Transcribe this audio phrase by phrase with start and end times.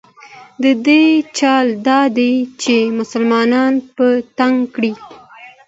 [0.61, 1.05] د دوی
[1.37, 4.05] چل دا دی چې مسلمانان په
[4.37, 4.93] تنګ کړي.